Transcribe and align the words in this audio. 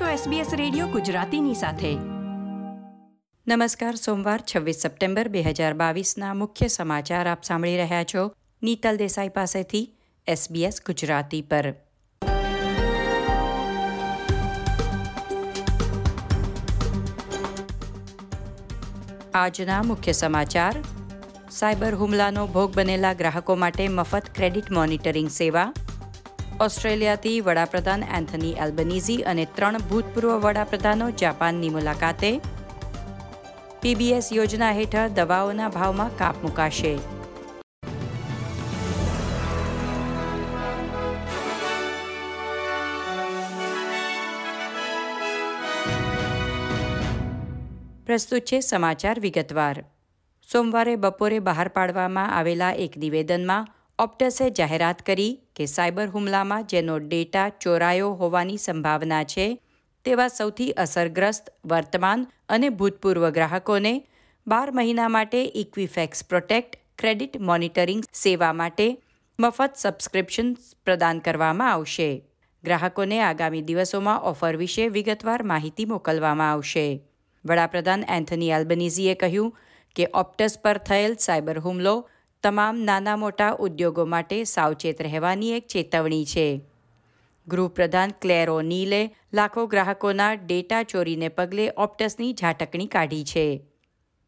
છો 0.00 0.04
SBS 0.04 0.56
radio 0.56 0.86
ગુજરાતીની 0.86 1.54
સાથે. 1.54 1.94
નમસ્કાર, 3.46 3.94
સોમવાર 3.94 4.40
છવ્વીસ 4.40 4.76
સપ્ટેમ્બર 4.76 5.28
બે 5.28 5.42
હજાર 5.42 5.74
બાવીસના 5.74 6.34
મુખ્ય 6.34 6.68
સમાચાર 6.68 7.28
આપ 7.28 7.42
સાંભળી 7.42 7.76
રહ્યા 7.76 8.04
છો 8.04 8.34
નીતલ 8.62 8.96
દેસાઈ 8.96 9.28
પાસેથી 9.28 9.94
SBS 10.28 10.82
ગુજરાતી 10.86 11.42
પર. 11.42 11.74
આજના 19.34 19.82
મુખ્ય 19.82 20.12
સમાચાર, 20.12 20.74
સાયબર 21.50 21.94
હુમલાનો 21.94 22.46
ભોગ 22.46 22.74
બનેલા 22.74 23.12
ગ્રાહકો 23.12 23.54
માટે 23.54 23.88
મફત 23.88 24.22
ક્રેડિટ 24.34 24.70
મોનિટરિંગ 24.70 25.28
સેવા 25.28 25.72
ઓસ્ટ્રેલિયાથી 26.60 27.40
વડાપ્રધાન 27.40 28.02
એન્થની 28.02 28.52
એલ્બનીઝી 28.52 29.22
અને 29.22 29.44
ત્રણ 29.44 29.78
ભૂતપૂર્વ 29.78 30.38
વડાપ્રધાનો 30.38 31.10
જાપાનની 31.10 31.68
મુલાકાતે 31.68 32.40
પીબીએસ 33.82 34.32
યોજના 34.32 34.72
હેઠળ 34.72 35.08
દવાઓના 35.08 35.68
ભાવમાં 35.68 36.18
કાપ 36.18 36.34
મુકાશે. 36.42 36.98
પ્રસ્તુત 48.06 48.42
છે 48.42 48.60
સમાચાર 48.60 49.20
વિગતવાર. 49.20 49.84
સોમવારે 50.52 50.96
બપોરે 50.96 51.38
બહાર 51.38 51.68
પાડવામાં 51.68 52.36
આવેલા 52.38 52.72
એક 52.72 52.96
નિવેદનમાં 52.96 53.68
ઓપ્ટસે 53.98 54.46
જાહેરાત 54.50 55.02
કરી 55.02 55.34
કે 55.54 55.66
સાયબર 55.66 56.08
હુમલામાં 56.14 56.64
જેનો 56.66 56.94
ડેટા 56.98 57.48
ચોરાયો 57.62 58.08
હોવાની 58.14 58.58
સંભાવના 58.58 59.24
છે, 59.24 59.46
તેવા 60.04 60.28
સૌથી 60.28 60.72
અસરગ્રસ્ત 60.84 61.50
વર્તમાન 61.64 62.26
અને 62.48 62.68
ભૂતપૂર્વ 62.68 63.30
ગ્રાહકોને 63.30 63.92
બાર 64.46 64.72
મહિના 64.72 65.08
માટે 65.08 65.40
ઇક્વિફેક્સ 65.62 66.24
પ્રોટેક્ટ, 66.24 66.76
ક્રેડિટ 66.98 67.38
મોનિટરિંગ 67.40 68.02
સેવા 68.12 68.52
માટે 68.52 68.86
મફત 69.38 69.76
સબસ્ક્રિપ્શન 69.76 70.50
પ્રદાન 70.84 71.18
કરવામાં 71.18 71.72
આવશે. 71.72 72.24
ગ્રાહકોને 72.64 73.20
આગામી 73.20 73.62
દિવસોમાં 73.62 74.22
ઓફર 74.22 74.56
વિશે 74.56 74.88
વિગતવાર 74.88 75.42
માહિતી 75.42 75.86
મોકલવામાં 75.86 76.50
આવશે. 76.50 76.86
વડાપ્રધાન 77.44 78.04
એન્થની 78.08 78.50
એલ્બનીઝીએ 78.50 79.14
કહ્યું 79.14 79.54
કે 79.96 80.10
ઓપ્ટસ 80.14 80.58
પર 80.58 80.78
થયેલ 80.78 81.14
સાયબર 81.18 81.58
હુમલો 81.58 81.94
તમામ 82.44 82.78
નાના 82.78 83.16
મોટા 83.16 83.52
ઉદ્યોગો 83.52 84.04
માટે 84.04 84.44
સાવચેત 84.44 85.02
રહેવાની 85.02 85.52
એક 85.52 85.66
ચેતવણી 85.66 86.24
છે. 86.24 86.62
ગૃહપ્રધાન 87.48 88.10
ક્લેરો 88.20 88.60
નીલે 88.60 89.14
લાખો 89.32 89.66
ગ્રાહકોના 89.66 90.34
ડેટા 90.34 90.82
ચોરીને 90.82 91.28
પગલે 91.28 91.72
ઓપ્ટસની 91.76 92.34
ઝાટકણી 92.34 92.86
કાઢી 92.86 93.24
છે. 93.24 93.46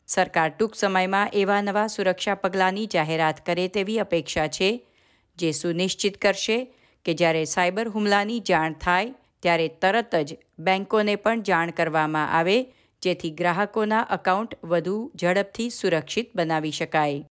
સરકાર 0.06 0.48
ટૂંક 0.48 0.74
સમયમાં 0.74 1.28
એવા 1.32 1.60
નવા 1.60 1.86
સુરક્ષા 1.86 2.34
પગલાંની 2.34 2.86
જાહેરાત 2.86 3.46
કરે 3.46 3.68
તેવી 3.68 3.98
અપેક્ષા 3.98 4.48
છે, 4.48 4.86
જે 5.38 5.52
સુનિશ્ચિત 5.52 6.18
કરશે 6.18 6.58
કે 7.04 7.14
જ્યારે 7.14 7.44
સાયબર 7.44 7.88
હુમલાની 7.88 8.40
જાણ 8.40 8.72
થાય, 8.72 9.14
ત્યારે 9.42 9.68
તરત 9.68 10.14
જ 10.16 10.38
બેંકોને 10.58 11.16
પણ 11.16 11.42
જાણ 11.42 11.70
કરવામાં 11.70 12.32
આવે, 12.32 12.58
જેથી 13.02 13.30
ગ્રાહકોના 13.30 14.00
અકાઉન્ટ 14.00 14.58
વધુ 14.64 15.12
ઝડપથી 15.16 15.70
સુરક્ષિત 15.70 16.36
બનાવી 16.36 16.70
શકાય. 16.70 17.24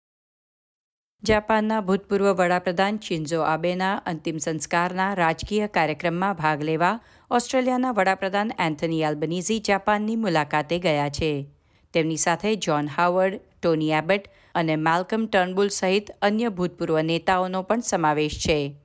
જાપાનના 1.24 1.80
ભૂતપૂર્વ 1.80 2.32
વડાપ્રધાન 2.32 2.98
શિન્ઝો 2.98 3.40
આબેના 3.40 3.96
અંતિમ 3.96 4.38
સંસ્કારના 4.38 5.14
રાજકીય 5.14 5.66
કાર્યક્રમમાં 5.66 6.34
ભાગ 6.34 6.62
લેવા 6.62 7.00
ઓસ્ટ્રેલિયાના 7.30 7.90
વડાપ્રધાન 7.90 8.50
એન્થની 8.58 9.04
આલ્બનીઝી 9.04 9.58
જાપાનની 9.58 10.16
મુલાકાતે 10.16 10.78
ગયા 10.78 11.08
છે. 11.08 11.48
તેમની 11.92 12.16
સાથે 12.16 12.56
જ્હોન 12.56 12.88
હાવર્ડ, 12.96 13.40
ટોની 13.62 13.90
એબટ 13.90 14.22
અને 14.54 14.76
માલ્કમ 14.76 15.26
ટર્નબુલ 15.26 15.68
સહિત 15.68 16.10
અન્ય 16.22 16.48
ભૂતપૂર્વ 16.48 17.00
નેતાઓનો 17.00 17.62
પણ 17.62 17.80
સમાવેશ 17.80 18.38
છે. 18.38 18.76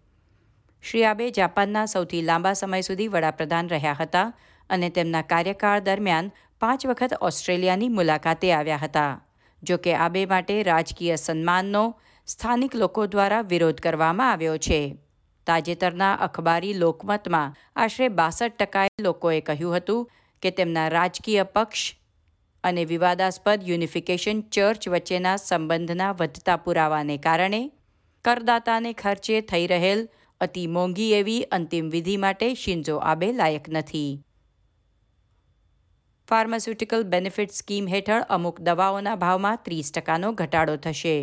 શ્રી 0.82 1.04
આબે 1.04 1.32
જાપાનના 1.32 1.86
સૌથી 1.86 2.22
લાંબા 2.22 2.54
સમય 2.54 2.82
સુધી 2.82 3.08
વડાપ્રધાન 3.08 3.70
રહ્યા 3.70 3.98
હતા 4.00 4.34
અને 4.70 4.90
તેમના 4.90 5.22
કાર્યકાળ 5.22 5.80
દરમિયાન 5.80 6.32
પાંચ 6.60 6.88
વખત 6.88 7.14
ઓસ્ટ્રેલિયાની 7.22 7.90
મુલાકાતે 7.90 8.54
આવ્યા 8.54 8.78
હતા. 8.78 9.22
જોકે 9.64 9.94
આબે 9.96 10.26
માટે 10.26 10.64
રાજકીય 10.64 11.16
સન્માનનો 11.16 12.00
સ્થાનિક 12.28 12.74
લોકો 12.76 13.08
દ્વારા 13.08 13.42
વિરોધ 13.42 13.80
કરવામાં 13.82 14.32
આવ્યો 14.32 14.58
છે. 14.58 14.98
તાજેતરના 15.48 16.14
અખબારી 16.14 16.74
લોકમતમાં 16.74 17.54
આશરે 17.76 18.08
બાસઠ 18.10 18.58
ટકાએ 18.58 18.90
લોકોએ 19.02 19.40
કહ્યું 19.42 19.78
હતું 19.78 20.10
કે 20.44 20.52
તેમના 20.52 20.90
રાજકીય 20.90 21.44
પક્ષ 21.44 21.96
અને 22.64 22.86
વિવાદાસ્પદ 22.86 23.64
યુનિફિકેશન 23.70 24.42
ચર્ચ 24.42 24.90
વચ્ચેના 24.90 25.38
સંબંધના 25.38 26.12
વધતા 26.12 26.58
પુરાવાને 26.58 27.18
કારણે 27.18 27.62
કરદાતાને 28.26 28.94
ખર્ચે 28.94 29.42
થઈ 29.42 29.68
રહેલ 29.68 30.06
અતિ 30.42 30.68
મોંઘી 30.68 31.14
એવી 31.14 31.42
અંતિમ 31.42 31.90
વિધિ 31.90 32.18
માટે 32.18 32.54
શિંજો 32.54 32.98
આબે 32.98 33.32
લાયક 33.32 33.70
નથી. 33.70 34.22
ફાર્માસ્યુટિકલ 36.28 37.04
બેનિફિટ 37.04 37.52
સ્કીમ 37.52 37.88
હેઠળ 37.88 38.30
અમુક 38.30 38.62
દવાઓના 38.62 39.16
ભાવમાં 39.16 39.60
ત્રીસ 39.66 39.92
ટકાનો 39.92 40.32
ઘટાડો 40.34 40.76
થશે. 40.76 41.18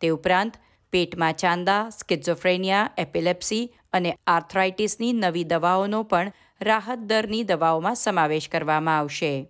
તે 0.00 0.08
ઉપરાંત 0.08 0.54
પેટમાં 0.92 1.32
ચાંદા, 1.32 1.90
સ્કિઝોફ્રેનિયા, 1.90 2.90
એપિલેપ્સી 2.98 3.72
અને 3.92 4.16
આર્થરાઇટિસની 4.26 5.12
નવી 5.12 5.44
દવાઓનો 5.44 6.02
પણ 6.02 6.32
રાહત 6.60 6.98
દરની 6.98 7.42
દવાઓમાં 7.44 7.94
સમાવેશ 7.94 8.48
કરવામાં 8.48 8.98
આવશે. 8.98 9.48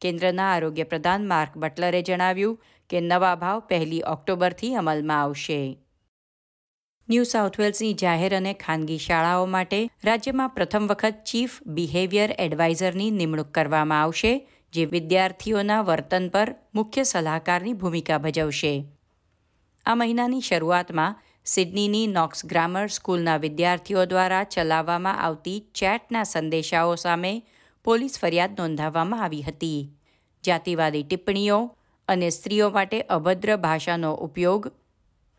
કેન્દ્રના 0.00 0.48
આરોગ્ય 0.54 0.84
પ્રધાન 0.84 1.26
માર્ક 1.26 1.56
બટલરે 1.56 2.02
જણાવ્યું 2.02 2.58
કે 2.90 3.00
નવા 3.00 3.34
ભાવ 3.34 3.60
પહેલી 3.60 4.02
ઓક્ટોબરથી 4.02 4.74
અમલમાં 4.74 5.20
આવશે. 5.20 5.78
ન્યૂ 7.08 7.24
સાઉથ 7.24 7.58
વેલ્સની 7.60 7.94
જાહેર 7.94 8.36
અને 8.36 8.54
ખાનગી 8.54 8.98
શાળાઓ 8.98 9.46
માટે 9.46 9.80
રાજ્યમાં 10.04 10.50
પ્રથમ 10.50 10.86
વખત 10.86 11.24
ચીફ 11.24 11.62
બિહેવિયર 11.66 12.34
એડવાઇઝરની 12.38 13.10
નિમણૂક 13.10 13.50
કરવામાં 13.50 14.02
આવશે, 14.02 14.32
જે 14.72 14.84
વિદ્યાર્થીઓના 14.84 15.82
વર્તન 15.82 16.28
પર 16.28 16.54
મુખ્ય 16.74 17.02
સલાહકારની 17.02 17.72
ભૂમિકા 17.72 18.18
ભજવશે. 18.18 18.74
આ 19.86 19.94
મહિનાની 19.94 20.40
શરૂઆતમાં 20.40 21.14
સિડનીની 21.46 22.06
નોક્સ 22.08 22.44
ગ્રામર 22.46 22.88
સ્કૂલના 22.88 23.36
વિદ્યાર્થીઓ 23.40 24.02
દ્વારા 24.10 24.44
ચલાવવામાં 24.44 25.20
આવતી 25.26 25.60
ચેટના 25.80 26.24
સંદેશાઓ 26.24 26.96
સામે 26.96 27.30
પોલીસ 27.84 28.18
ફરિયાદ 28.20 28.58
નોંધાવવામાં 28.58 29.22
આવી 29.22 29.42
હતી. 29.42 29.80
જાતિવાદી 30.44 31.04
ટિપ્પણીઓ 31.04 31.60
અને 32.08 32.30
સ્ત્રીઓ 32.30 32.68
માટે 32.70 33.00
અભદ્ર 33.16 33.54
ભાષાનો 33.64 34.12
ઉપયોગ 34.26 34.68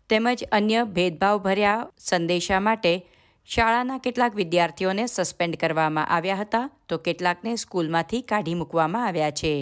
તેમજ 0.09 0.43
અન્ય 0.51 0.81
ભેદભાવભર્યા 0.95 1.87
સંદેશા 2.07 2.65
માટે 2.69 2.93
શાળાના 3.49 3.99
કેટલાક 3.99 4.41
વિદ્યાર્થીઓને 4.41 5.07
સસ્પેન્ડ 5.07 5.61
કરવામાં 5.61 6.11
આવ્યા 6.15 6.41
હતા 6.43 6.65
તો 6.87 6.97
કેટલાકને 6.99 7.57
સ્કૂલમાંથી 7.57 8.23
કાઢી 8.23 8.59
મૂકવામાં 8.61 9.07
આવ્યા 9.07 9.39
છે. 9.41 9.53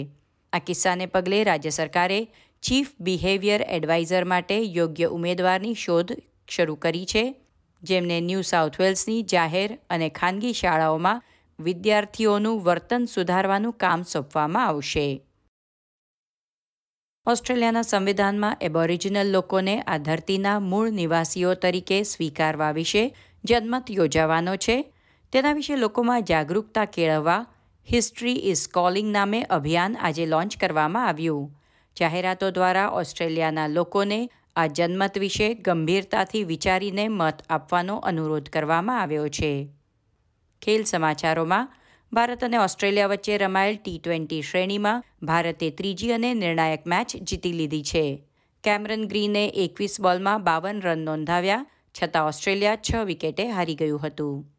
આ 0.52 0.66
કિસ્સાને 0.66 1.06
પગલે 1.06 1.44
રાજ્ય 1.44 1.72
સરકારે 1.72 2.20
ચીફ 2.62 2.88
બિહેવિયર 3.00 3.62
એડવાઇઝર 3.62 4.24
માટે 4.24 4.60
યોગ્ય 4.60 5.04
ઉમેદવારની 5.04 5.74
શોધ 5.74 6.12
શરૂ 6.48 6.74
કરી 6.74 7.06
છે, 7.06 7.34
જેમને 7.82 8.20
ન્યૂ 8.20 8.40
સાઉથ 8.40 8.80
વેલ્સની 8.80 9.22
જાહેર 9.22 9.78
અને 9.90 10.08
ખાનગી 10.08 10.52
શાળાઓમાં 10.52 11.22
વિદ્યાર્થીઓનું 11.60 12.62
વર્તન 12.62 13.04
સુધારવાનું 13.04 13.72
કામ 13.72 14.02
સોંપવામાં 14.02 14.66
આવશે. 14.66 15.22
ઓસ્ટ્રેલિયાના 17.26 17.82
સંવિધાનમાં 17.82 18.56
એબોરિજિનલ 18.60 19.30
લોકોને 19.30 19.82
આ 19.82 19.98
ધરતીના 19.98 20.60
મૂળ 20.60 20.90
નિવાસીઓ 20.90 21.54
તરીકે 21.54 22.02
સ્વીકારવા 22.02 22.70
વિશે 22.70 23.16
જનમત 23.44 23.90
યોજાવાનો 23.90 24.56
છે. 24.56 24.92
તેના 25.32 25.52
વિશે 25.52 25.76
લોકોમાં 25.76 26.22
જાગૃતતા 26.22 26.84
કેળવવા 26.84 27.46
હિસ્ટ્રી 27.92 28.32
ઇઝ 28.32 28.68
કોલિંગ 28.68 29.12
નામે 29.12 29.42
અભિયાન 29.42 29.96
આજે 29.96 30.26
લોન્ચ 30.26 30.56
કરવામાં 30.56 31.08
આવ્યું. 31.08 31.57
જાહેરાતો 32.00 32.50
દ્વારા 32.50 32.88
ઓસ્ટ્રેલિયાના 32.88 33.66
લોકોને 33.66 34.30
આ 34.56 34.66
જનમત 34.66 35.18
વિશે 35.18 35.54
ગંભીરતાથી 35.54 36.44
વિચારીને 36.44 37.08
મત 37.08 37.42
આપવાનો 37.50 37.96
અનુરોધ 37.96 38.48
કરવામાં 38.48 39.02
આવ્યો 39.02 39.28
છે. 39.28 39.68
ખેલ 40.62 40.84
સમાચારોમાં, 40.84 41.78
ભારત 42.12 42.44
અને 42.44 42.56
ઓસ્ટ્રેલિયા 42.56 43.06
વચ્ચે 43.06 43.38
રમાયેલ 43.38 43.76
ટી 43.76 44.00
ટ્વેન્ટી 44.04 44.42
શ્રેણીમાં 44.42 45.04
ભારતે 45.22 45.70
ત્રીજી 45.70 46.12
અને 46.12 46.34
નિર્ણાયક 46.34 46.86
મેચ 46.86 47.16
જીતી 47.16 47.52
લીધી 47.52 47.82
છે. 47.82 48.22
કેમરન 48.64 49.08
ગ્રીને 49.08 49.46
એકવીસ 49.46 50.00
બોલમાં 50.00 50.44
બાવન 50.44 50.80
રન 50.80 50.98
નોંધાવ્યા, 50.98 51.66
છતાં 52.02 52.26
ઓસ્ટ્રેલિયા 52.26 52.76
છ 52.76 52.94
વિકેટે 52.94 53.50
હારી 53.50 53.74
ગયું 53.74 54.06
હતું. 54.06 54.52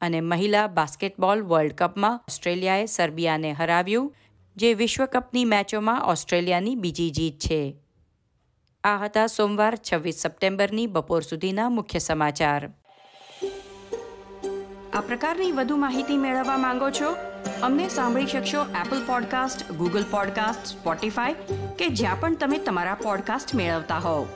અને 0.00 0.20
મહિલા 0.20 0.66
બાસ્કેટબોલ 0.66 1.42
વર્લ્ડ 1.42 1.72
કપમાં 1.72 2.12
ઓસ્ટ્રેલિયાએ 2.12 2.86
સર્બિયાને 2.86 3.52
હરાવ્યું 3.52 4.16
જે 4.60 4.74
વિશ્વકપની 4.74 5.44
મેચોમાં 5.44 6.02
ઓસ્ટ્રેલિયાની 6.02 6.74
બીજી 6.74 7.10
જીત 7.10 7.38
છે. 7.38 7.76
આ 8.84 8.96
હતા 9.04 9.26
સોમવાર 9.26 9.78
છવ્વીસ 9.92 10.14
સપ્ટેમ્બરની 10.14 10.86
બપોર 10.86 11.22
સુધીના 11.22 11.68
મુખ્ય 11.68 11.98
સમાચાર. 11.98 12.70
આ 14.92 15.00
પ્રકારની 15.00 15.52
વધુ 15.52 15.76
માહિતી 15.76 16.16
મેળવવા 16.16 16.56
માંગો 16.56 16.90
છો? 16.90 17.16
અમને 17.62 17.88
સાંભળી 17.88 18.26
શકશો 18.26 18.62
Apple 18.62 19.06
podcast 19.06 19.72
Google 19.72 20.04
podcast 20.10 20.66
Spotify 20.66 21.34
કે 21.78 21.88
જ્યાં 21.88 22.20
પણ 22.20 22.36
તમે 22.36 22.58
તમારા 22.58 22.94
પોડકાસ્ટ 22.94 23.54
મેળવતા 23.54 23.98
હોવ. 23.98 24.26